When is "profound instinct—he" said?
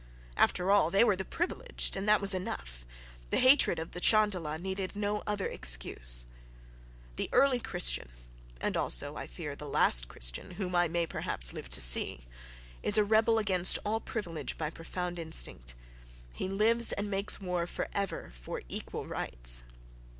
14.71-16.47